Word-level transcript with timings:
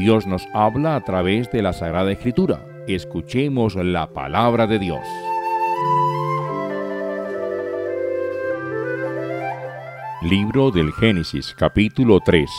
Dios 0.00 0.26
nos 0.26 0.48
habla 0.54 0.96
a 0.96 1.02
través 1.02 1.50
de 1.50 1.60
la 1.60 1.74
Sagrada 1.74 2.10
Escritura. 2.10 2.64
Escuchemos 2.88 3.74
la 3.76 4.14
palabra 4.14 4.66
de 4.66 4.78
Dios. 4.78 5.04
Libro 10.22 10.70
del 10.70 10.90
Génesis, 10.94 11.54
capítulo 11.54 12.20
3. 12.24 12.50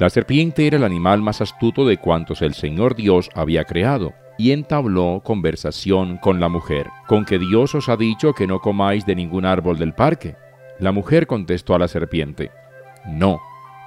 La 0.00 0.10
serpiente 0.10 0.66
era 0.66 0.78
el 0.78 0.84
animal 0.84 1.22
más 1.22 1.40
astuto 1.40 1.86
de 1.86 1.98
cuantos 1.98 2.42
el 2.42 2.54
Señor 2.54 2.96
Dios 2.96 3.30
había 3.36 3.62
creado, 3.62 4.12
y 4.36 4.50
entabló 4.50 5.20
conversación 5.22 6.16
con 6.16 6.40
la 6.40 6.48
mujer, 6.48 6.88
con 7.06 7.24
que 7.24 7.38
Dios 7.38 7.76
os 7.76 7.88
ha 7.88 7.96
dicho 7.96 8.32
que 8.32 8.48
no 8.48 8.58
comáis 8.58 9.06
de 9.06 9.14
ningún 9.14 9.44
árbol 9.44 9.78
del 9.78 9.94
parque. 9.94 10.34
La 10.80 10.90
mujer 10.90 11.28
contestó 11.28 11.76
a 11.76 11.78
la 11.78 11.86
serpiente, 11.86 12.50
No, 13.06 13.40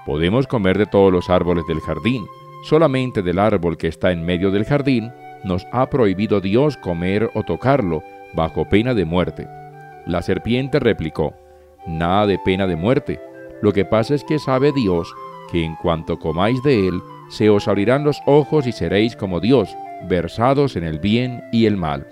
Podemos 0.05 0.45
comer 0.45 0.77
de 0.77 0.85
todos 0.85 1.11
los 1.11 1.31
árboles 1.31 1.65
del 1.65 1.79
jardín, 1.79 2.27
solamente 2.67 3.21
del 3.21 3.39
árbol 3.39 3.77
que 3.77 3.87
está 3.87 4.11
en 4.11 4.25
medio 4.25 4.51
del 4.51 4.65
jardín 4.65 5.11
nos 5.43 5.65
ha 5.71 5.89
prohibido 5.89 6.41
Dios 6.41 6.77
comer 6.77 7.29
o 7.33 7.43
tocarlo, 7.43 8.03
bajo 8.33 8.67
pena 8.67 8.93
de 8.93 9.05
muerte. 9.05 9.47
La 10.05 10.21
serpiente 10.21 10.79
replicó, 10.79 11.33
Nada 11.87 12.25
de 12.25 12.39
pena 12.39 12.65
de 12.65 12.75
muerte. 12.75 13.19
Lo 13.61 13.71
que 13.71 13.85
pasa 13.85 14.15
es 14.15 14.23
que 14.23 14.39
sabe 14.39 14.71
Dios 14.71 15.13
que 15.51 15.63
en 15.63 15.75
cuanto 15.75 16.19
comáis 16.19 16.61
de 16.63 16.87
él, 16.87 16.99
se 17.29 17.49
os 17.49 17.67
abrirán 17.67 18.03
los 18.03 18.19
ojos 18.25 18.65
y 18.65 18.71
seréis 18.71 19.15
como 19.15 19.39
Dios, 19.39 19.75
versados 20.09 20.75
en 20.75 20.83
el 20.83 20.99
bien 20.99 21.43
y 21.51 21.67
el 21.67 21.77
mal. 21.77 22.07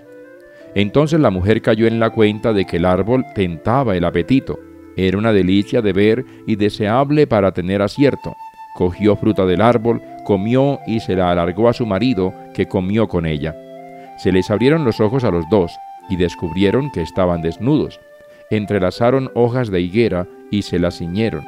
Entonces 0.76 1.20
la 1.20 1.30
mujer 1.30 1.60
cayó 1.60 1.86
en 1.86 1.98
la 1.98 2.10
cuenta 2.10 2.52
de 2.52 2.64
que 2.64 2.76
el 2.76 2.84
árbol 2.84 3.24
tentaba 3.34 3.96
el 3.96 4.04
apetito 4.04 4.58
era 4.96 5.18
una 5.18 5.32
delicia 5.32 5.82
de 5.82 5.92
ver 5.92 6.24
y 6.46 6.56
deseable 6.56 7.26
para 7.26 7.52
tener 7.52 7.82
acierto. 7.82 8.36
Cogió 8.74 9.16
fruta 9.16 9.44
del 9.46 9.60
árbol, 9.60 10.00
comió 10.24 10.80
y 10.86 11.00
se 11.00 11.14
la 11.14 11.30
alargó 11.30 11.68
a 11.68 11.72
su 11.72 11.86
marido, 11.86 12.34
que 12.54 12.66
comió 12.66 13.08
con 13.08 13.26
ella. 13.26 13.54
Se 14.18 14.32
les 14.32 14.50
abrieron 14.50 14.84
los 14.84 15.00
ojos 15.00 15.24
a 15.24 15.30
los 15.30 15.48
dos, 15.50 15.72
y 16.08 16.16
descubrieron 16.16 16.90
que 16.90 17.02
estaban 17.02 17.42
desnudos. 17.42 18.00
Entrelazaron 18.50 19.30
hojas 19.34 19.70
de 19.70 19.80
higuera 19.80 20.26
y 20.50 20.62
se 20.62 20.78
las 20.78 20.98
ciñeron. 20.98 21.44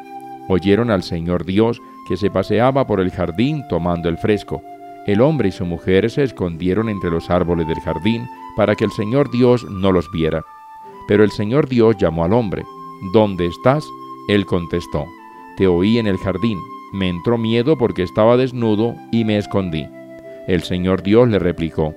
Oyeron 0.49 0.91
al 0.91 1.03
Señor 1.03 1.45
Dios 1.45 1.81
que 2.09 2.17
se 2.17 2.31
paseaba 2.31 2.87
por 2.87 3.01
el 3.01 3.11
jardín 3.11 3.65
tomando 3.69 4.09
el 4.09 4.17
fresco. 4.17 4.63
El 5.07 5.21
hombre 5.21 5.49
y 5.49 5.53
su 5.53 5.65
mujer 5.65 6.11
se 6.11 6.23
escondieron 6.23 6.89
entre 6.89 7.11
los 7.11 7.31
árboles 7.31 7.69
del 7.69 7.81
jardín 7.81 8.27
para 8.57 8.75
que 8.75 8.85
el 8.85 8.93
Señor 8.93 9.31
Dios 9.31 9.65
no 9.71 9.93
los 9.93 10.11
viera. 10.11 10.43
Pero 11.07 11.23
el 11.23 11.31
Señor 11.31 11.69
Dios 11.69 11.97
llamó 11.99 12.25
al 12.25 12.33
hombre 12.33 12.65
¿Dónde 13.13 13.47
estás? 13.47 13.85
Él 14.29 14.47
contestó, 14.47 15.05
Te 15.57 15.67
oí 15.67 15.99
en 15.99 16.07
el 16.07 16.17
jardín, 16.19 16.59
me 16.93 17.09
entró 17.09 17.39
miedo 17.39 17.77
porque 17.77 18.03
estaba 18.03 18.37
desnudo 18.37 18.95
y 19.13 19.25
me 19.25 19.39
escondí. 19.39 19.87
El 20.47 20.63
Señor 20.63 21.03
Dios 21.03 21.29
le 21.29 21.39
replicó, 21.39 21.95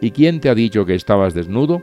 ¿Y 0.00 0.12
quién 0.12 0.40
te 0.40 0.48
ha 0.48 0.54
dicho 0.54 0.86
que 0.86 0.94
estabas 0.94 1.34
desnudo? 1.34 1.82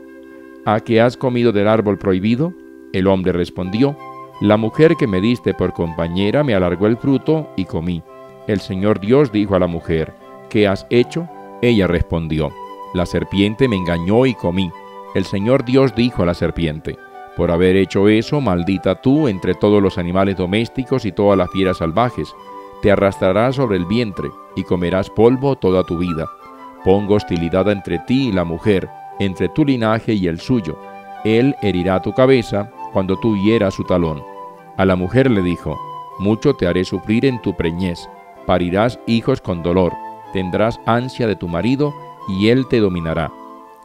¿A 0.64 0.80
que 0.80 1.00
has 1.00 1.16
comido 1.16 1.52
del 1.52 1.68
árbol 1.68 1.98
prohibido? 1.98 2.52
El 2.92 3.06
hombre 3.06 3.32
respondió, 3.32 3.96
La 4.40 4.56
mujer 4.56 4.96
que 4.98 5.06
me 5.06 5.20
diste 5.20 5.54
por 5.54 5.72
compañera 5.72 6.42
me 6.42 6.54
alargó 6.54 6.86
el 6.86 6.96
fruto 6.96 7.48
y 7.56 7.64
comí. 7.64 8.02
El 8.48 8.60
Señor 8.60 8.98
Dios 8.98 9.30
dijo 9.30 9.54
a 9.54 9.60
la 9.60 9.66
mujer, 9.66 10.12
¿qué 10.50 10.66
has 10.66 10.86
hecho? 10.90 11.28
Ella 11.62 11.86
respondió, 11.86 12.50
La 12.94 13.06
serpiente 13.06 13.68
me 13.68 13.76
engañó 13.76 14.26
y 14.26 14.34
comí. 14.34 14.70
El 15.14 15.24
Señor 15.24 15.64
Dios 15.64 15.94
dijo 15.94 16.22
a 16.22 16.26
la 16.26 16.34
serpiente, 16.34 16.96
por 17.38 17.52
haber 17.52 17.76
hecho 17.76 18.08
eso, 18.08 18.40
maldita 18.40 19.00
tú 19.00 19.28
entre 19.28 19.54
todos 19.54 19.80
los 19.80 19.96
animales 19.96 20.36
domésticos 20.36 21.04
y 21.04 21.12
todas 21.12 21.38
las 21.38 21.48
fieras 21.52 21.76
salvajes. 21.76 22.34
Te 22.82 22.90
arrastrarás 22.90 23.54
sobre 23.54 23.76
el 23.76 23.84
vientre 23.84 24.28
y 24.56 24.64
comerás 24.64 25.08
polvo 25.08 25.54
toda 25.54 25.84
tu 25.84 25.98
vida. 25.98 26.28
Pongo 26.84 27.14
hostilidad 27.14 27.70
entre 27.70 28.00
ti 28.00 28.30
y 28.30 28.32
la 28.32 28.42
mujer, 28.42 28.90
entre 29.20 29.48
tu 29.48 29.64
linaje 29.64 30.14
y 30.14 30.26
el 30.26 30.40
suyo. 30.40 30.76
Él 31.24 31.54
herirá 31.62 32.02
tu 32.02 32.12
cabeza 32.12 32.72
cuando 32.92 33.16
tú 33.20 33.36
hieras 33.36 33.74
su 33.74 33.84
talón. 33.84 34.20
A 34.76 34.84
la 34.84 34.96
mujer 34.96 35.30
le 35.30 35.42
dijo, 35.42 35.78
Mucho 36.18 36.54
te 36.54 36.66
haré 36.66 36.84
sufrir 36.84 37.24
en 37.24 37.40
tu 37.40 37.54
preñez, 37.54 38.10
parirás 38.46 38.98
hijos 39.06 39.40
con 39.40 39.62
dolor, 39.62 39.92
tendrás 40.32 40.80
ansia 40.86 41.28
de 41.28 41.36
tu 41.36 41.46
marido 41.46 41.94
y 42.28 42.48
él 42.48 42.66
te 42.66 42.80
dominará. 42.80 43.30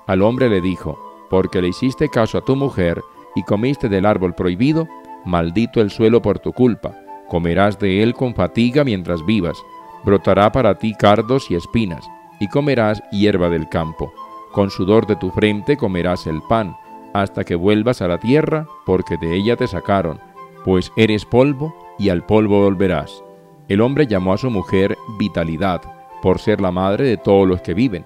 Al 0.07 0.23
hombre 0.23 0.49
le 0.49 0.59
dijo, 0.59 0.97
Porque 1.29 1.61
le 1.61 1.67
hiciste 1.67 2.09
caso 2.09 2.39
a 2.39 2.41
tu 2.41 2.55
mujer, 2.55 3.03
y 3.35 3.43
comiste 3.43 3.89
del 3.89 4.05
árbol 4.05 4.33
prohibido, 4.35 4.87
maldito 5.25 5.81
el 5.81 5.89
suelo 5.89 6.21
por 6.21 6.39
tu 6.39 6.53
culpa, 6.53 6.95
comerás 7.27 7.79
de 7.79 8.03
él 8.03 8.13
con 8.13 8.35
fatiga 8.35 8.83
mientras 8.83 9.25
vivas, 9.25 9.57
brotará 10.03 10.51
para 10.51 10.77
ti 10.77 10.93
cardos 10.93 11.49
y 11.49 11.55
espinas, 11.55 12.05
y 12.39 12.47
comerás 12.47 13.01
hierba 13.11 13.49
del 13.49 13.69
campo. 13.69 14.13
Con 14.51 14.69
sudor 14.69 15.07
de 15.07 15.15
tu 15.15 15.31
frente 15.31 15.77
comerás 15.77 16.27
el 16.27 16.41
pan, 16.43 16.75
hasta 17.13 17.43
que 17.43 17.55
vuelvas 17.55 18.01
a 18.01 18.07
la 18.07 18.19
tierra, 18.19 18.67
porque 18.85 19.17
de 19.17 19.35
ella 19.35 19.55
te 19.55 19.67
sacaron, 19.67 20.19
pues 20.65 20.91
eres 20.95 21.25
polvo, 21.25 21.75
y 21.97 22.09
al 22.09 22.25
polvo 22.25 22.63
volverás. 22.63 23.23
El 23.67 23.81
hombre 23.81 24.07
llamó 24.07 24.33
a 24.33 24.37
su 24.37 24.49
mujer 24.49 24.97
vitalidad, 25.17 25.81
por 26.21 26.39
ser 26.39 26.59
la 26.59 26.71
madre 26.71 27.05
de 27.05 27.17
todos 27.17 27.47
los 27.47 27.61
que 27.61 27.73
viven. 27.73 28.05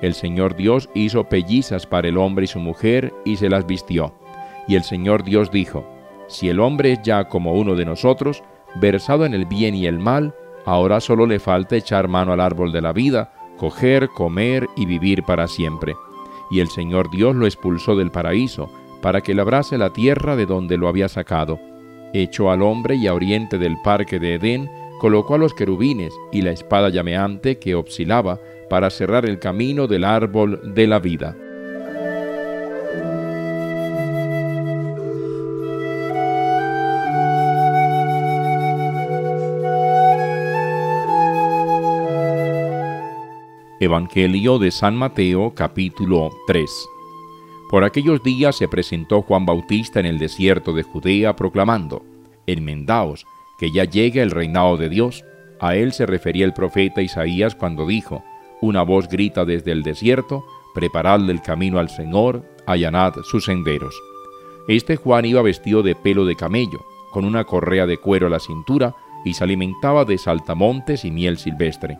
El 0.00 0.14
Señor 0.14 0.54
Dios 0.56 0.88
hizo 0.94 1.24
pellizas 1.24 1.86
para 1.86 2.08
el 2.08 2.18
hombre 2.18 2.44
y 2.44 2.48
su 2.48 2.60
mujer, 2.60 3.12
y 3.24 3.36
se 3.36 3.48
las 3.48 3.66
vistió. 3.66 4.14
Y 4.68 4.76
el 4.76 4.84
Señor 4.84 5.24
Dios 5.24 5.50
dijo, 5.50 5.84
Si 6.28 6.48
el 6.48 6.60
hombre 6.60 6.92
es 6.92 7.02
ya 7.02 7.24
como 7.24 7.54
uno 7.54 7.74
de 7.74 7.86
nosotros, 7.86 8.44
versado 8.76 9.24
en 9.24 9.34
el 9.34 9.46
bien 9.46 9.74
y 9.74 9.86
el 9.86 9.98
mal, 9.98 10.34
ahora 10.66 11.00
solo 11.00 11.26
le 11.26 11.40
falta 11.40 11.74
echar 11.74 12.06
mano 12.06 12.32
al 12.32 12.40
árbol 12.40 12.70
de 12.70 12.82
la 12.82 12.92
vida, 12.92 13.32
coger, 13.56 14.08
comer 14.10 14.66
y 14.76 14.86
vivir 14.86 15.24
para 15.24 15.48
siempre. 15.48 15.96
Y 16.50 16.60
el 16.60 16.68
Señor 16.68 17.10
Dios 17.10 17.34
lo 17.34 17.46
expulsó 17.46 17.96
del 17.96 18.10
paraíso, 18.10 18.70
para 19.00 19.22
que 19.22 19.34
labrase 19.34 19.78
la 19.78 19.92
tierra 19.92 20.36
de 20.36 20.46
donde 20.46 20.76
lo 20.76 20.88
había 20.88 21.08
sacado. 21.08 21.58
Echó 22.12 22.50
al 22.50 22.62
hombre 22.62 22.96
y 22.96 23.06
a 23.06 23.14
oriente 23.14 23.58
del 23.58 23.76
parque 23.82 24.18
de 24.18 24.34
Edén, 24.34 24.70
colocó 25.00 25.34
a 25.34 25.38
los 25.38 25.54
querubines 25.54 26.12
y 26.32 26.42
la 26.42 26.50
espada 26.50 26.88
llameante 26.88 27.58
que 27.58 27.74
oscilaba 27.74 28.38
para 28.68 28.90
cerrar 28.90 29.24
el 29.24 29.38
camino 29.38 29.86
del 29.86 30.04
árbol 30.04 30.74
de 30.74 30.86
la 30.86 30.98
vida. 30.98 31.36
Evangelio 43.80 44.58
de 44.58 44.72
San 44.72 44.96
Mateo 44.96 45.54
capítulo 45.54 46.30
3 46.48 46.88
Por 47.70 47.84
aquellos 47.84 48.20
días 48.24 48.56
se 48.56 48.66
presentó 48.66 49.22
Juan 49.22 49.46
Bautista 49.46 50.00
en 50.00 50.06
el 50.06 50.18
desierto 50.18 50.72
de 50.72 50.82
Judea 50.82 51.36
proclamando, 51.36 52.02
Enmendaos, 52.48 53.24
que 53.56 53.70
ya 53.70 53.84
llega 53.84 54.20
el 54.20 54.32
reinado 54.32 54.76
de 54.78 54.88
Dios. 54.88 55.24
A 55.60 55.76
él 55.76 55.92
se 55.92 56.06
refería 56.06 56.44
el 56.44 56.54
profeta 56.54 57.02
Isaías 57.02 57.54
cuando 57.54 57.86
dijo, 57.86 58.24
Una 58.60 58.82
voz 58.82 59.08
grita 59.08 59.44
desde 59.44 59.70
el 59.70 59.84
desierto, 59.84 60.44
Preparadle 60.74 61.30
el 61.30 61.40
camino 61.40 61.78
al 61.78 61.88
Señor, 61.88 62.44
allanad 62.66 63.14
sus 63.22 63.44
senderos. 63.44 63.94
Este 64.66 64.96
Juan 64.96 65.24
iba 65.24 65.40
vestido 65.40 65.84
de 65.84 65.94
pelo 65.94 66.24
de 66.24 66.34
camello, 66.34 66.84
con 67.12 67.24
una 67.24 67.44
correa 67.44 67.86
de 67.86 67.98
cuero 67.98 68.26
a 68.26 68.30
la 68.30 68.40
cintura, 68.40 68.96
y 69.24 69.34
se 69.34 69.44
alimentaba 69.44 70.04
de 70.04 70.18
saltamontes 70.18 71.04
y 71.04 71.12
miel 71.12 71.38
silvestre 71.38 71.96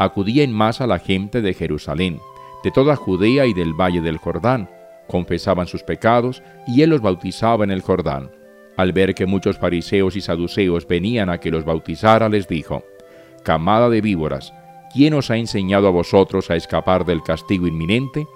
acudía 0.00 0.42
en 0.44 0.52
masa 0.52 0.86
la 0.86 0.98
gente 0.98 1.42
de 1.42 1.52
Jerusalén, 1.52 2.20
de 2.64 2.70
toda 2.70 2.96
Judea 2.96 3.44
y 3.44 3.52
del 3.52 3.74
valle 3.74 4.00
del 4.00 4.16
Jordán, 4.16 4.70
confesaban 5.06 5.66
sus 5.66 5.82
pecados 5.82 6.42
y 6.66 6.80
él 6.80 6.90
los 6.90 7.02
bautizaba 7.02 7.64
en 7.64 7.70
el 7.70 7.82
Jordán. 7.82 8.30
Al 8.78 8.92
ver 8.94 9.14
que 9.14 9.26
muchos 9.26 9.58
fariseos 9.58 10.16
y 10.16 10.22
saduceos 10.22 10.88
venían 10.88 11.28
a 11.28 11.38
que 11.38 11.50
los 11.50 11.66
bautizara, 11.66 12.30
les 12.30 12.48
dijo, 12.48 12.82
Camada 13.44 13.90
de 13.90 14.00
víboras, 14.00 14.54
¿quién 14.90 15.12
os 15.12 15.30
ha 15.30 15.36
enseñado 15.36 15.86
a 15.88 15.90
vosotros 15.90 16.50
a 16.50 16.56
escapar 16.56 17.04
del 17.04 17.22
castigo 17.22 17.66
inminente? 17.66 18.26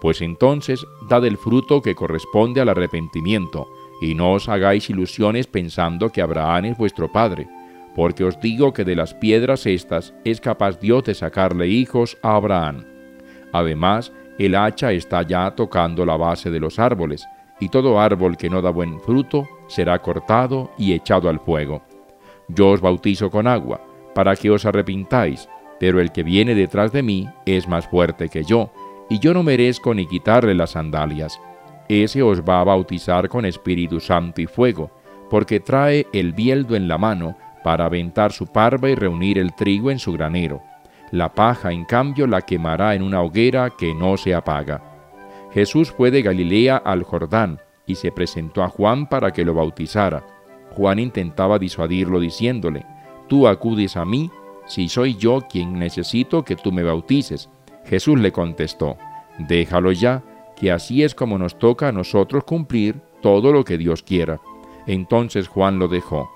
Pues 0.00 0.22
entonces 0.22 0.84
dad 1.08 1.24
el 1.24 1.36
fruto 1.36 1.82
que 1.82 1.94
corresponde 1.94 2.60
al 2.60 2.68
arrepentimiento, 2.68 3.68
y 4.00 4.16
no 4.16 4.32
os 4.32 4.48
hagáis 4.48 4.90
ilusiones 4.90 5.46
pensando 5.46 6.10
que 6.10 6.20
Abraham 6.20 6.64
es 6.64 6.78
vuestro 6.78 7.12
padre 7.12 7.46
porque 7.94 8.24
os 8.24 8.40
digo 8.40 8.72
que 8.72 8.84
de 8.84 8.96
las 8.96 9.14
piedras 9.14 9.66
estas 9.66 10.14
es 10.24 10.40
capaz 10.40 10.80
Dios 10.80 11.04
de 11.04 11.14
sacarle 11.14 11.68
hijos 11.68 12.16
a 12.22 12.36
Abraham. 12.36 12.84
Además, 13.52 14.12
el 14.38 14.54
hacha 14.54 14.92
está 14.92 15.22
ya 15.22 15.50
tocando 15.54 16.06
la 16.06 16.16
base 16.16 16.50
de 16.50 16.60
los 16.60 16.78
árboles, 16.78 17.26
y 17.60 17.68
todo 17.68 18.00
árbol 18.00 18.36
que 18.36 18.50
no 18.50 18.62
da 18.62 18.70
buen 18.70 18.98
fruto 19.00 19.48
será 19.68 20.00
cortado 20.00 20.72
y 20.78 20.94
echado 20.94 21.28
al 21.28 21.38
fuego. 21.38 21.82
Yo 22.48 22.70
os 22.70 22.80
bautizo 22.80 23.30
con 23.30 23.46
agua, 23.46 23.80
para 24.14 24.34
que 24.36 24.50
os 24.50 24.64
arrepintáis, 24.64 25.48
pero 25.78 26.00
el 26.00 26.12
que 26.12 26.22
viene 26.22 26.54
detrás 26.54 26.92
de 26.92 27.02
mí 27.02 27.28
es 27.46 27.68
más 27.68 27.86
fuerte 27.86 28.28
que 28.28 28.42
yo, 28.42 28.72
y 29.08 29.18
yo 29.18 29.34
no 29.34 29.42
merezco 29.42 29.94
ni 29.94 30.06
quitarle 30.06 30.54
las 30.54 30.70
sandalias. 30.70 31.38
Ese 31.88 32.22
os 32.22 32.42
va 32.42 32.60
a 32.60 32.64
bautizar 32.64 33.28
con 33.28 33.44
Espíritu 33.44 34.00
Santo 34.00 34.40
y 34.40 34.46
fuego, 34.46 34.90
porque 35.28 35.60
trae 35.60 36.06
el 36.12 36.32
bieldo 36.32 36.74
en 36.74 36.88
la 36.88 36.98
mano 36.98 37.36
para 37.62 37.86
aventar 37.86 38.32
su 38.32 38.46
parva 38.46 38.90
y 38.90 38.94
reunir 38.94 39.38
el 39.38 39.54
trigo 39.54 39.90
en 39.90 39.98
su 39.98 40.12
granero. 40.12 40.62
la 41.10 41.34
paja 41.34 41.72
en 41.72 41.84
cambio 41.84 42.26
la 42.26 42.40
quemará 42.40 42.94
en 42.94 43.02
una 43.02 43.20
hoguera 43.20 43.68
que 43.68 43.94
no 43.94 44.16
se 44.16 44.34
apaga. 44.34 44.82
Jesús 45.52 45.92
fue 45.92 46.10
de 46.10 46.22
Galilea 46.22 46.78
al 46.78 47.02
Jordán 47.02 47.60
y 47.86 47.96
se 47.96 48.10
presentó 48.10 48.62
a 48.62 48.68
Juan 48.68 49.06
para 49.06 49.30
que 49.30 49.44
lo 49.44 49.52
bautizara. 49.52 50.24
Juan 50.74 50.98
intentaba 50.98 51.58
disuadirlo 51.58 52.18
diciéndole, 52.18 52.86
Tú 53.28 53.46
acudes 53.46 53.96
a 53.96 54.06
mí 54.06 54.30
si 54.66 54.88
soy 54.88 55.16
yo 55.16 55.42
quien 55.50 55.78
necesito 55.78 56.44
que 56.44 56.56
tú 56.56 56.72
me 56.72 56.82
bautices. 56.82 57.50
Jesús 57.84 58.18
le 58.18 58.32
contestó, 58.32 58.96
Déjalo 59.38 59.92
ya, 59.92 60.22
que 60.56 60.72
así 60.72 61.02
es 61.02 61.14
como 61.14 61.38
nos 61.38 61.58
toca 61.58 61.88
a 61.88 61.92
nosotros 61.92 62.44
cumplir 62.44 63.00
todo 63.20 63.52
lo 63.52 63.64
que 63.64 63.76
Dios 63.76 64.02
quiera. 64.02 64.40
Entonces 64.86 65.48
Juan 65.48 65.78
lo 65.78 65.88
dejó. 65.88 66.30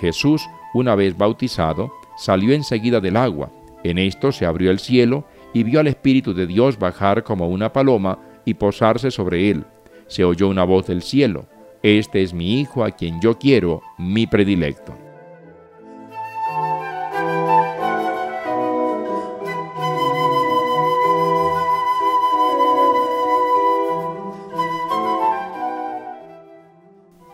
Jesús, 0.00 0.46
una 0.74 0.94
vez 0.94 1.16
bautizado, 1.16 1.92
salió 2.16 2.52
enseguida 2.54 3.00
del 3.00 3.16
agua. 3.16 3.50
En 3.84 3.98
esto 3.98 4.32
se 4.32 4.46
abrió 4.46 4.70
el 4.70 4.78
cielo 4.78 5.24
y 5.52 5.62
vio 5.64 5.80
al 5.80 5.86
Espíritu 5.86 6.34
de 6.34 6.46
Dios 6.46 6.78
bajar 6.78 7.24
como 7.24 7.48
una 7.48 7.72
paloma 7.72 8.18
y 8.44 8.54
posarse 8.54 9.10
sobre 9.10 9.50
él. 9.50 9.64
Se 10.06 10.24
oyó 10.24 10.48
una 10.48 10.64
voz 10.64 10.86
del 10.86 11.02
cielo. 11.02 11.46
Este 11.82 12.22
es 12.22 12.32
mi 12.32 12.60
Hijo 12.60 12.84
a 12.84 12.90
quien 12.92 13.20
yo 13.20 13.38
quiero, 13.38 13.82
mi 13.98 14.26
predilecto. 14.26 14.94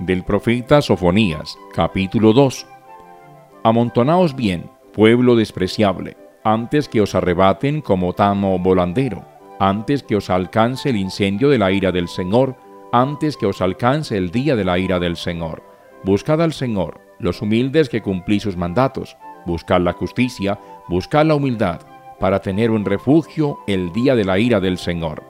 del 0.09 0.25
profeta 0.25 0.81
Sofonías, 0.81 1.59
capítulo 1.75 2.33
2. 2.33 2.78
Amontonaos 3.65 4.37
bien, 4.37 4.71
pueblo 4.93 5.35
despreciable, 5.35 6.17
antes 6.45 6.89
que 6.89 7.01
os 7.01 7.15
arrebaten 7.15 7.81
como 7.81 8.13
tamo 8.13 8.59
volandero, 8.59 9.25
antes 9.59 10.03
que 10.03 10.17
os 10.17 10.31
alcance 10.31 10.91
el 10.91 10.97
incendio 10.97 11.49
de 11.49 11.59
la 11.59 11.73
ira 11.73 11.91
del 11.91 12.09
Señor, 12.09 12.57
antes 12.93 13.37
que 13.37 13.47
os 13.47 13.61
alcance 13.61 14.17
el 14.17 14.31
día 14.31 14.55
de 14.55 14.65
la 14.65 14.79
ira 14.79 15.01
del 15.01 15.17
Señor. 15.17 15.63
Buscad 16.05 16.41
al 16.41 16.53
Señor, 16.53 17.01
los 17.19 17.43
humildes 17.43 17.89
que 17.89 18.01
cumplís 18.01 18.45
sus 18.45 18.57
mandatos, 18.57 19.17
buscad 19.45 19.81
la 19.81 19.93
justicia, 19.93 20.59
buscad 20.89 21.27
la 21.27 21.35
humildad, 21.35 21.81
para 22.21 22.41
tener 22.41 22.71
un 22.71 22.85
refugio 22.85 23.59
el 23.67 23.93
día 23.93 24.15
de 24.15 24.25
la 24.25 24.39
ira 24.39 24.61
del 24.61 24.79
Señor. 24.79 25.23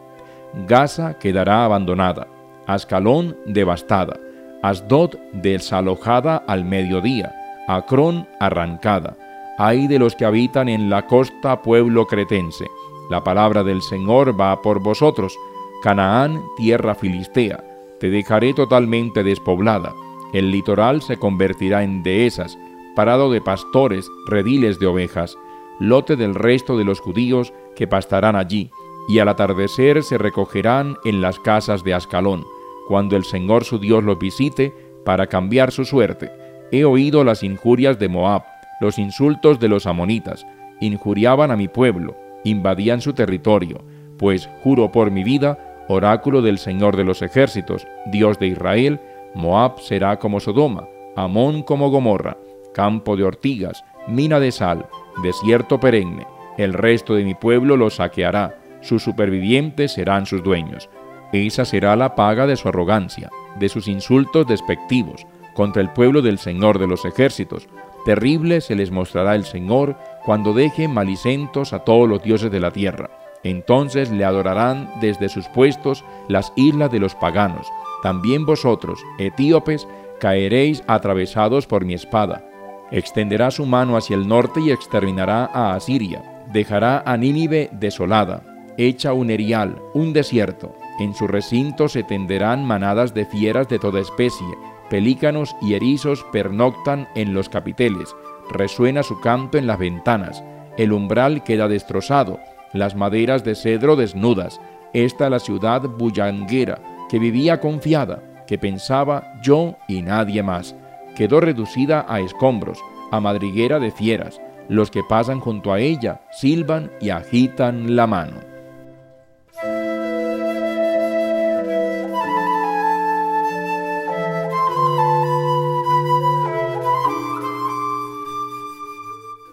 Gaza 0.67 1.19
quedará 1.19 1.65
abandonada, 1.65 2.27
Ascalón 2.67 3.37
devastada, 3.47 4.19
Asdod 4.63 5.17
desalojada 5.33 6.37
al 6.37 6.65
mediodía, 6.65 7.35
Acrón 7.69 8.27
arrancada. 8.41 9.17
Ay 9.59 9.87
de 9.87 9.99
los 9.99 10.17
que 10.17 10.25
habitan 10.25 10.69
en 10.69 10.89
la 10.89 11.07
costa 11.07 11.63
pueblo 11.63 12.07
cretense. 12.07 12.67
La 13.11 13.23
palabra 13.23 13.63
del 13.63 13.83
Señor 13.83 14.39
va 14.41 14.61
por 14.63 14.81
vosotros. 14.81 15.39
Canaán, 15.83 16.43
tierra 16.57 16.95
filistea, 16.95 17.63
te 18.01 18.11
dejaré 18.11 18.55
totalmente 18.55 19.23
despoblada. 19.23 19.95
El 20.33 20.51
litoral 20.51 21.03
se 21.03 21.19
convertirá 21.19 21.85
en 21.85 22.03
dehesas, 22.03 22.59
parado 22.97 23.31
de 23.31 23.41
pastores, 23.41 24.11
rediles 24.27 24.79
de 24.79 24.87
ovejas, 24.87 25.37
lote 25.79 26.17
del 26.17 26.35
resto 26.35 26.77
de 26.77 26.85
los 26.85 27.01
judíos 27.01 27.53
que 27.77 27.87
pastarán 27.87 28.35
allí, 28.35 28.71
y 29.09 29.19
al 29.21 29.29
atardecer 29.29 30.03
se 30.03 30.19
recogerán 30.19 30.97
en 31.05 31.21
las 31.21 31.39
casas 31.39 31.85
de 31.85 31.95
Ascalón 31.95 32.45
cuando 32.89 33.17
el 33.17 33.25
Señor 33.25 33.65
su 33.65 33.79
Dios 33.79 34.03
los 34.03 34.19
visite 34.19 34.75
para 35.05 35.27
cambiar 35.27 35.71
su 35.73 35.85
suerte. 35.85 36.33
He 36.71 36.85
oído 36.85 37.25
las 37.25 37.43
injurias 37.43 37.99
de 37.99 38.09
Moab, 38.09 38.43
los 38.81 38.99
insultos 38.99 39.59
de 39.59 39.69
los 39.69 39.87
amonitas, 39.87 40.47
injuriaban 40.81 41.51
a 41.51 41.57
mi 41.57 41.67
pueblo, 41.67 42.15
invadían 42.45 43.01
su 43.01 43.15
territorio, 43.15 43.83
pues 44.19 44.51
juro 44.63 44.93
por 44.93 45.11
mi 45.11 45.25
vida, 45.25 45.59
oráculo 45.89 46.43
del 46.43 46.59
Señor 46.59 46.97
de 46.97 47.05
los 47.05 47.23
ejércitos, 47.23 47.87
Dios 48.07 48.39
de 48.39 48.49
Israel, 48.49 49.01
Moab 49.35 49.81
será 49.81 50.19
como 50.19 50.41
Sodoma, 50.41 50.87
Amón 51.17 51.63
como 51.63 51.91
Gomorra, 51.91 52.37
campo 52.75 53.17
de 53.17 53.25
ortigas, 53.25 53.83
mina 54.07 54.39
de 54.39 54.53
sal, 54.53 54.87
desierto 55.23 55.81
perenne. 55.81 56.27
El 56.59 56.75
resto 56.75 57.15
de 57.15 57.25
mi 57.25 57.35
pueblo 57.35 57.77
lo 57.77 57.89
saqueará, 57.89 58.59
sus 58.83 59.03
supervivientes 59.03 59.93
serán 59.93 60.27
sus 60.27 60.43
dueños. 60.43 60.91
Esa 61.33 61.65
será 61.65 61.97
la 61.97 62.15
paga 62.15 62.47
de 62.47 62.57
su 62.57 62.69
arrogancia, 62.69 63.31
de 63.59 63.69
sus 63.69 63.89
insultos 63.89 64.47
despectivos 64.47 65.27
contra 65.59 65.83
el 65.83 65.91
pueblo 65.91 66.23
del 66.23 66.39
Señor 66.39 66.79
de 66.79 66.87
los 66.87 67.05
ejércitos. 67.05 67.67
Terrible 68.05 68.61
se 68.61 68.77
les 68.77 68.93
mostrará 68.93 69.35
el 69.35 69.45
Señor 69.45 69.97
cuando 70.25 70.55
deje 70.55 70.87
malicentos 70.87 71.73
a 71.73 71.81
todos 71.81 72.09
los 72.09 72.23
dioses 72.23 72.53
de 72.53 72.61
la 72.61 72.71
tierra. 72.71 73.11
Entonces 73.43 74.09
le 74.13 74.25
adorarán 74.25 74.89
desde 75.01 75.29
sus 75.29 75.49
puestos 75.49 76.05
las 76.29 76.53
islas 76.55 76.93
de 76.93 77.01
los 77.01 77.17
paganos. 77.17 77.67
También 78.05 78.47
vosotros, 78.47 79.01
etíopes, 79.19 79.89
caeréis 80.21 80.85
atravesados 80.87 81.67
por 81.67 81.85
mi 81.85 81.95
espada. 81.95 82.45
Extenderá 82.93 83.51
su 83.51 83.67
mano 83.67 83.97
hacia 83.97 84.15
el 84.15 84.29
norte 84.29 84.61
y 84.61 84.71
exterminará 84.71 85.51
a 85.53 85.75
Asiria. 85.75 86.23
Dejará 86.53 87.03
a 87.05 87.17
Nínive 87.17 87.69
desolada, 87.73 88.45
hecha 88.77 89.13
un 89.13 89.29
erial, 89.29 89.83
un 89.93 90.13
desierto. 90.13 90.73
En 91.01 91.17
su 91.17 91.27
recinto 91.27 91.89
se 91.89 92.05
tenderán 92.05 92.65
manadas 92.65 93.13
de 93.13 93.27
fieras 93.27 93.69
de 93.69 93.81
toda 93.81 94.01
especie, 94.01 94.47
pelícanos 94.91 95.55
y 95.61 95.75
erizos 95.75 96.25
pernoctan 96.33 97.09
en 97.15 97.35
los 97.35 97.49
capiteles, 97.49 98.15
resuena 98.51 99.03
su 99.03 99.21
canto 99.21 99.59
en 99.59 99.67
las 99.67 99.79
ventanas, 99.79 100.43
el 100.77 100.93
umbral 100.93 101.43
queda 101.45 101.69
destrozado, 101.69 102.39
las 102.73 102.95
maderas 102.95 103.45
de 103.45 103.55
cedro 103.55 103.97
desnudas, 103.97 104.61
esta 104.93 105.29
la 105.31 105.39
ciudad 105.39 105.83
bullanguera, 105.83 106.81
que 107.09 107.19
vivía 107.19 107.61
confiada, 107.61 108.23
que 108.47 108.59
pensaba 108.59 109.35
yo 109.43 109.77
y 109.89 110.03
nadie 110.03 110.43
más, 110.43 110.75
quedó 111.15 111.41
reducida 111.41 112.07
a 112.09 112.21
escombros, 112.21 112.79
a 113.11 113.21
madriguera 113.21 113.79
de 113.79 113.91
fieras, 113.91 114.41
los 114.69 114.91
que 114.91 115.03
pasan 115.03 115.41
junto 115.41 115.73
a 115.73 115.81
ella 115.81 116.21
silban 116.31 116.91
y 117.01 117.11
agitan 117.11 117.97
la 117.97 118.07
mano. 118.07 118.48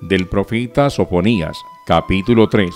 Del 0.07 0.27
profeta 0.27 0.89
Sofonías, 0.89 1.57
capítulo 1.85 2.47
3. 2.47 2.69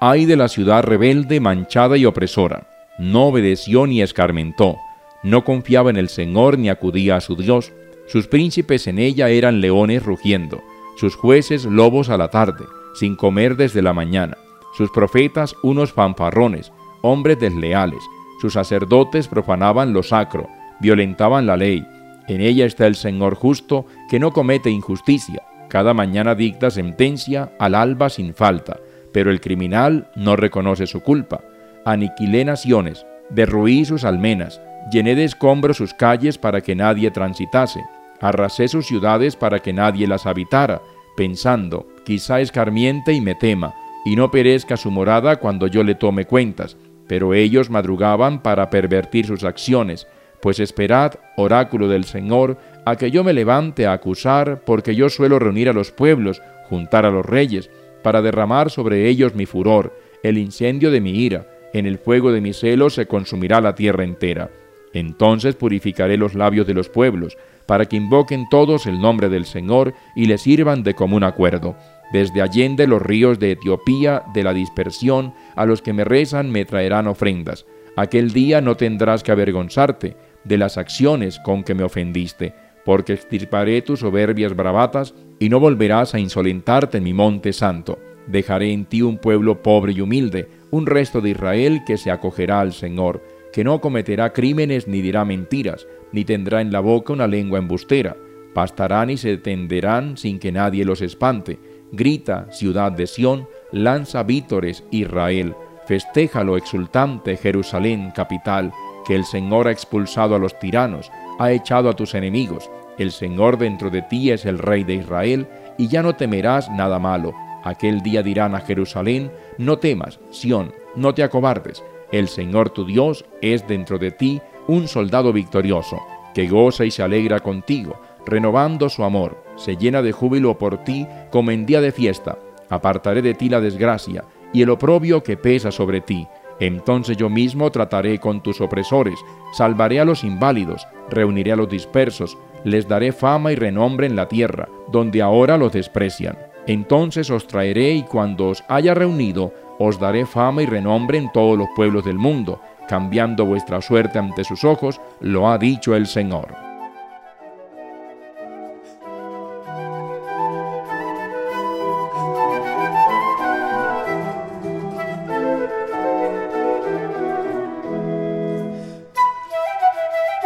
Ay 0.00 0.24
de 0.24 0.36
la 0.36 0.48
ciudad 0.48 0.82
rebelde, 0.82 1.38
manchada 1.38 1.96
y 1.96 2.04
opresora. 2.04 2.66
No 2.98 3.26
obedeció 3.26 3.86
ni 3.86 4.02
escarmentó, 4.02 4.76
no 5.22 5.44
confiaba 5.44 5.90
en 5.90 5.96
el 5.96 6.08
Señor 6.08 6.58
ni 6.58 6.68
acudía 6.68 7.16
a 7.16 7.20
su 7.20 7.36
Dios. 7.36 7.72
Sus 8.08 8.26
príncipes 8.26 8.88
en 8.88 8.98
ella 8.98 9.28
eran 9.28 9.60
leones 9.60 10.02
rugiendo, 10.02 10.60
sus 10.96 11.14
jueces 11.14 11.64
lobos 11.64 12.08
a 12.08 12.16
la 12.16 12.28
tarde, 12.28 12.64
sin 12.94 13.14
comer 13.14 13.56
desde 13.56 13.80
la 13.80 13.92
mañana, 13.92 14.36
sus 14.76 14.90
profetas 14.90 15.54
unos 15.62 15.92
fanfarrones, 15.92 16.72
hombres 17.02 17.38
desleales, 17.38 18.02
sus 18.40 18.54
sacerdotes 18.54 19.28
profanaban 19.28 19.92
lo 19.92 20.02
sacro, 20.02 20.48
violentaban 20.80 21.46
la 21.46 21.56
ley. 21.56 21.86
En 22.26 22.40
ella 22.40 22.66
está 22.66 22.86
el 22.86 22.96
Señor 22.96 23.36
justo, 23.36 23.86
que 24.10 24.18
no 24.18 24.32
comete 24.32 24.70
injusticia, 24.70 25.42
cada 25.72 25.94
mañana 25.94 26.34
dicta 26.34 26.70
sentencia 26.70 27.52
al 27.58 27.74
alba 27.74 28.10
sin 28.10 28.34
falta, 28.34 28.78
pero 29.10 29.30
el 29.30 29.40
criminal 29.40 30.06
no 30.14 30.36
reconoce 30.36 30.86
su 30.86 31.00
culpa. 31.00 31.40
Aniquilé 31.86 32.44
naciones, 32.44 33.06
derruí 33.30 33.86
sus 33.86 34.04
almenas, 34.04 34.60
llené 34.92 35.14
de 35.14 35.24
escombros 35.24 35.78
sus 35.78 35.94
calles 35.94 36.36
para 36.36 36.60
que 36.60 36.74
nadie 36.74 37.10
transitase, 37.10 37.80
arrasé 38.20 38.68
sus 38.68 38.86
ciudades 38.86 39.34
para 39.34 39.60
que 39.60 39.72
nadie 39.72 40.06
las 40.06 40.26
habitara, 40.26 40.82
pensando, 41.16 41.88
quizá 42.04 42.42
escarmiente 42.42 43.14
y 43.14 43.22
me 43.22 43.34
tema, 43.34 43.72
y 44.04 44.14
no 44.14 44.30
perezca 44.30 44.76
su 44.76 44.90
morada 44.90 45.36
cuando 45.36 45.68
yo 45.68 45.84
le 45.84 45.94
tome 45.94 46.26
cuentas. 46.26 46.76
Pero 47.06 47.32
ellos 47.32 47.70
madrugaban 47.70 48.42
para 48.42 48.68
pervertir 48.68 49.24
sus 49.24 49.42
acciones, 49.42 50.06
pues 50.42 50.60
esperad, 50.60 51.14
oráculo 51.38 51.88
del 51.88 52.04
Señor, 52.04 52.58
a 52.84 52.96
que 52.96 53.10
yo 53.10 53.24
me 53.24 53.32
levante 53.32 53.86
a 53.86 53.92
acusar, 53.92 54.62
porque 54.64 54.94
yo 54.94 55.08
suelo 55.08 55.38
reunir 55.38 55.68
a 55.68 55.72
los 55.72 55.92
pueblos, 55.92 56.42
juntar 56.68 57.06
a 57.06 57.10
los 57.10 57.24
reyes, 57.24 57.70
para 58.02 58.22
derramar 58.22 58.70
sobre 58.70 59.08
ellos 59.08 59.34
mi 59.34 59.46
furor, 59.46 59.96
el 60.22 60.38
incendio 60.38 60.90
de 60.90 61.00
mi 61.00 61.10
ira, 61.10 61.46
en 61.72 61.86
el 61.86 61.98
fuego 61.98 62.32
de 62.32 62.40
mi 62.40 62.52
celo 62.52 62.90
se 62.90 63.06
consumirá 63.06 63.60
la 63.60 63.74
tierra 63.74 64.04
entera. 64.04 64.50
Entonces 64.92 65.54
purificaré 65.54 66.16
los 66.16 66.34
labios 66.34 66.66
de 66.66 66.74
los 66.74 66.88
pueblos, 66.88 67.36
para 67.66 67.86
que 67.86 67.96
invoquen 67.96 68.48
todos 68.50 68.86
el 68.86 69.00
nombre 69.00 69.28
del 69.28 69.46
Señor 69.46 69.94
y 70.14 70.26
le 70.26 70.36
sirvan 70.36 70.82
de 70.82 70.94
común 70.94 71.24
acuerdo. 71.24 71.76
Desde 72.12 72.42
allende 72.42 72.86
los 72.86 73.00
ríos 73.00 73.38
de 73.38 73.52
Etiopía, 73.52 74.24
de 74.34 74.42
la 74.42 74.52
dispersión, 74.52 75.32
a 75.56 75.64
los 75.64 75.80
que 75.80 75.92
me 75.92 76.04
rezan 76.04 76.50
me 76.50 76.64
traerán 76.64 77.06
ofrendas. 77.06 77.64
Aquel 77.96 78.32
día 78.32 78.60
no 78.60 78.76
tendrás 78.76 79.22
que 79.22 79.32
avergonzarte 79.32 80.16
de 80.44 80.58
las 80.58 80.76
acciones 80.76 81.38
con 81.38 81.62
que 81.62 81.74
me 81.74 81.84
ofendiste, 81.84 82.54
porque 82.84 83.12
extirparé 83.14 83.82
tus 83.82 84.00
soberbias 84.00 84.54
bravatas 84.56 85.14
y 85.38 85.48
no 85.48 85.60
volverás 85.60 86.14
a 86.14 86.18
insolentarte 86.18 86.98
en 86.98 87.04
mi 87.04 87.14
monte 87.14 87.52
santo. 87.52 87.98
Dejaré 88.26 88.72
en 88.72 88.84
ti 88.84 89.02
un 89.02 89.18
pueblo 89.18 89.62
pobre 89.62 89.92
y 89.92 90.00
humilde, 90.00 90.48
un 90.70 90.86
resto 90.86 91.20
de 91.20 91.30
Israel 91.30 91.82
que 91.86 91.96
se 91.96 92.10
acogerá 92.10 92.60
al 92.60 92.72
Señor, 92.72 93.22
que 93.52 93.64
no 93.64 93.80
cometerá 93.80 94.32
crímenes 94.32 94.88
ni 94.88 95.02
dirá 95.02 95.24
mentiras, 95.24 95.86
ni 96.12 96.24
tendrá 96.24 96.60
en 96.60 96.72
la 96.72 96.80
boca 96.80 97.12
una 97.12 97.26
lengua 97.26 97.58
embustera. 97.58 98.16
Pastarán 98.54 99.10
y 99.10 99.16
se 99.16 99.36
tenderán 99.38 100.16
sin 100.16 100.38
que 100.38 100.52
nadie 100.52 100.84
los 100.84 101.00
espante. 101.02 101.58
Grita, 101.90 102.46
ciudad 102.50 102.92
de 102.92 103.06
Sión, 103.06 103.48
lanza 103.70 104.22
vítores, 104.22 104.84
Israel. 104.90 105.54
Festéjalo 105.86 106.56
exultante, 106.56 107.36
Jerusalén, 107.36 108.12
capital, 108.14 108.72
que 109.04 109.14
el 109.14 109.24
Señor 109.24 109.68
ha 109.68 109.72
expulsado 109.72 110.34
a 110.34 110.38
los 110.38 110.58
tiranos, 110.58 111.10
ha 111.38 111.52
echado 111.52 111.88
a 111.88 111.96
tus 111.96 112.14
enemigos. 112.14 112.70
El 112.98 113.10
Señor 113.10 113.58
dentro 113.58 113.90
de 113.90 114.02
ti 114.02 114.30
es 114.30 114.44
el 114.44 114.58
Rey 114.58 114.84
de 114.84 114.94
Israel, 114.94 115.48
y 115.78 115.88
ya 115.88 116.02
no 116.02 116.14
temerás 116.14 116.70
nada 116.70 116.98
malo. 116.98 117.32
Aquel 117.64 118.00
día 118.00 118.22
dirán 118.22 118.54
a 118.54 118.60
Jerusalén, 118.60 119.30
no 119.58 119.78
temas, 119.78 120.20
Sión, 120.30 120.72
no 120.96 121.14
te 121.14 121.22
acobardes. 121.22 121.82
El 122.10 122.28
Señor 122.28 122.70
tu 122.70 122.84
Dios 122.84 123.24
es 123.40 123.66
dentro 123.66 123.98
de 123.98 124.10
ti 124.10 124.40
un 124.68 124.88
soldado 124.88 125.32
victorioso, 125.32 125.98
que 126.34 126.48
goza 126.48 126.84
y 126.84 126.90
se 126.90 127.02
alegra 127.02 127.40
contigo, 127.40 128.00
renovando 128.26 128.88
su 128.88 129.02
amor, 129.04 129.42
se 129.56 129.76
llena 129.76 130.02
de 130.02 130.12
júbilo 130.12 130.58
por 130.58 130.84
ti 130.84 131.06
como 131.30 131.50
en 131.50 131.66
día 131.66 131.80
de 131.80 131.92
fiesta. 131.92 132.38
Apartaré 132.68 133.22
de 133.22 133.34
ti 133.34 133.48
la 133.48 133.60
desgracia 133.60 134.24
y 134.52 134.62
el 134.62 134.70
oprobio 134.70 135.22
que 135.22 135.36
pesa 135.36 135.70
sobre 135.70 136.00
ti. 136.00 136.26
Entonces 136.60 137.16
yo 137.16 137.28
mismo 137.28 137.70
trataré 137.70 138.18
con 138.18 138.42
tus 138.42 138.60
opresores, 138.60 139.18
salvaré 139.52 140.00
a 140.00 140.04
los 140.04 140.22
inválidos, 140.22 140.86
reuniré 141.12 141.52
a 141.52 141.56
los 141.56 141.68
dispersos, 141.68 142.36
les 142.64 142.88
daré 142.88 143.12
fama 143.12 143.52
y 143.52 143.54
renombre 143.54 144.06
en 144.06 144.16
la 144.16 144.28
tierra, 144.28 144.68
donde 144.88 145.22
ahora 145.22 145.56
los 145.56 145.72
desprecian. 145.72 146.36
Entonces 146.66 147.30
os 147.30 147.46
traeré 147.46 147.92
y 147.92 148.02
cuando 148.02 148.48
os 148.48 148.64
haya 148.68 148.94
reunido, 148.94 149.52
os 149.78 149.98
daré 149.98 150.26
fama 150.26 150.62
y 150.62 150.66
renombre 150.66 151.18
en 151.18 151.30
todos 151.32 151.58
los 151.58 151.68
pueblos 151.74 152.04
del 152.04 152.18
mundo, 152.18 152.60
cambiando 152.88 153.46
vuestra 153.46 153.80
suerte 153.80 154.18
ante 154.18 154.44
sus 154.44 154.64
ojos, 154.64 155.00
lo 155.20 155.48
ha 155.48 155.58
dicho 155.58 155.94
el 155.94 156.06
Señor. 156.06 156.71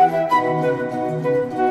Música 0.08 1.65